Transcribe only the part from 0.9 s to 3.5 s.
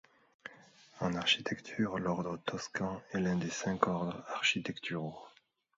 En architecture, l'ordre toscan est l'un